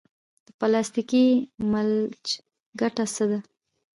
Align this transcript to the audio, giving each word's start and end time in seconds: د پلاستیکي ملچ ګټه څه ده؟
د 0.45 0.47
پلاستیکي 0.59 1.25
ملچ 1.71 2.25
ګټه 2.79 3.05
څه 3.15 3.23
ده؟ 3.29 3.39